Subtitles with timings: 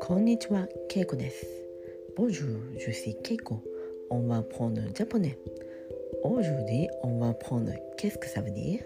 [0.00, 1.46] こんにちは、ケイコです。
[2.18, 3.56] Bonjour, je suis Keiko.
[4.10, 5.38] On va prendre japonais.
[6.22, 8.84] Aujourd'hui, on va prendre qu'est-ce que ça veut dire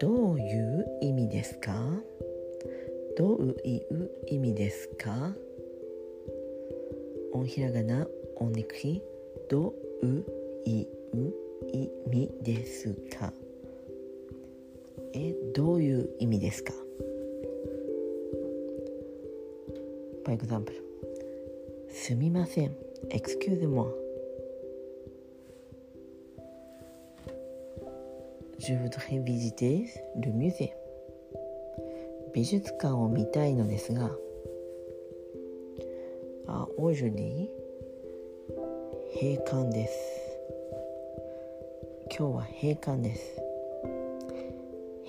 [0.00, 1.74] どういう意味ですか
[3.18, 5.34] どういう意味ですか
[7.34, 8.06] オンひらがな、
[8.36, 9.02] オンネクリ、
[9.50, 10.06] どう
[10.64, 10.86] いう
[11.74, 13.34] 意味ですか
[15.16, 16.72] えどういう意味ですか
[20.24, 20.72] ？For example
[21.90, 22.76] すみません。
[23.10, 23.64] エクスキ Excuse ュ
[30.50, 30.76] ゼ
[32.34, 34.10] 美術館を見たいのですが、
[36.48, 37.48] あ、オージュに
[39.20, 40.16] 閉館です。
[42.18, 43.45] 今日は閉館です。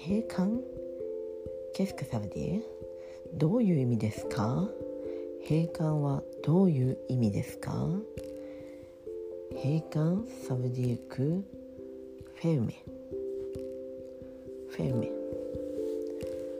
[0.07, 0.63] 閉館
[1.75, 2.61] ？Qu'est-ce que ça veut dire?
[3.33, 4.69] どういう意味ですか？
[5.49, 7.73] 閉館はどういう意味ですか？
[9.61, 11.43] 閉館サブディーク
[12.35, 12.73] フェルメ。
[14.69, 15.11] フェルメ。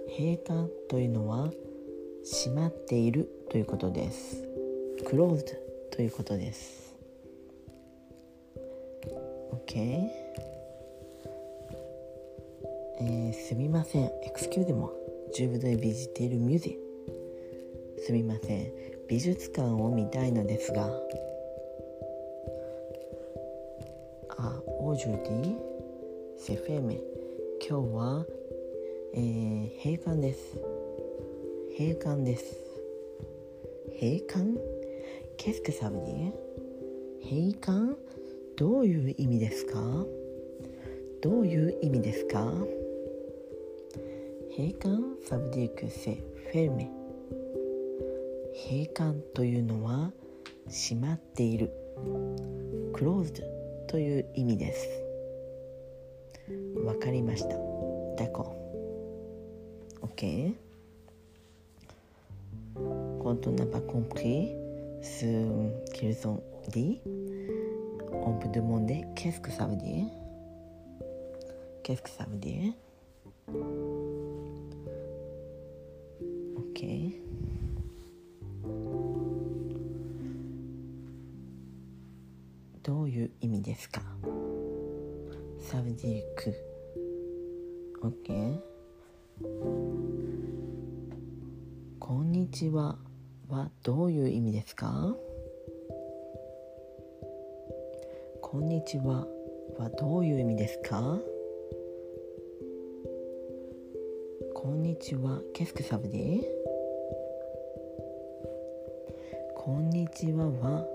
[0.09, 1.49] 閉館というのは
[2.25, 4.43] 閉まっているということです。
[5.05, 5.45] クローズ
[5.91, 6.93] ということです。
[9.67, 10.09] OK
[12.99, 14.11] えー、すみません。
[14.25, 14.89] Excuse me
[15.33, 16.77] Je voudrais visiter le musée
[17.99, 18.71] すみません。
[19.07, 20.87] 美術館を見たいのですが。
[24.39, 25.57] あオージュディ
[26.37, 26.99] セフェメ
[27.67, 28.25] 今日は、
[29.13, 30.57] えー、閉館です。
[31.77, 32.55] 閉館です。
[33.99, 34.59] 閉館？
[35.37, 36.31] ケスクサブディ
[37.23, 37.97] 閉館？
[38.55, 40.05] どういう意味ですか？
[41.21, 42.53] どういう意味ですか？
[44.57, 44.89] 閉館
[45.29, 46.89] サブディクセフェルメ
[48.67, 50.11] 閉館というのは
[50.67, 51.69] 閉まっている
[52.91, 53.43] closed
[53.87, 54.87] という意味です
[56.83, 57.55] わかりました
[58.17, 58.55] d'accord
[60.01, 60.55] ok
[63.21, 64.55] quand on n'a pas compris
[65.03, 66.99] ce qu'ils ont dit
[68.11, 70.07] on peut demander qu'est-ce que ça veut dire
[71.83, 72.73] qu'est-ce que ça veut dire
[76.77, 77.11] ok
[82.83, 84.01] どういう意味ですか?
[85.59, 86.53] サブディーク。
[88.03, 88.59] OK
[91.99, 92.99] こんにちは
[93.49, 95.15] はどういう意味ですか?
[98.39, 99.25] こんにちは
[99.79, 101.19] はどういう意味ですか?
[104.53, 105.41] こんにちは。
[105.55, 106.66] Qu'est-ce que ça veut dire?
[109.67, 110.87] こんにちはは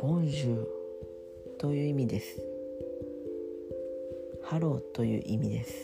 [0.00, 0.66] Bonjour
[1.58, 2.42] という意味です
[4.42, 5.74] ハローという意味です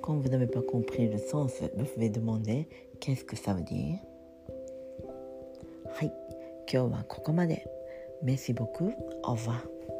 [0.00, 2.66] Quand vous n'avez pas compris le sens, vous pouvez demander
[3.00, 3.98] qu'est-ce que ça veut dire、
[6.70, 7.66] 今日はここまで。
[8.22, 8.94] メシボク、
[9.24, 9.93] オーバー。